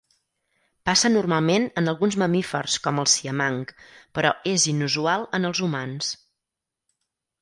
Passa 0.89 1.11
normalment 1.11 1.67
en 1.81 1.91
alguns 1.91 2.17
mamífers 2.23 2.77
com 2.87 3.01
el 3.03 3.09
siamang, 3.17 3.59
però 4.19 4.33
és 4.53 4.67
inusual 4.73 5.29
en 5.41 5.47
els 5.51 5.63
humans. 5.69 6.11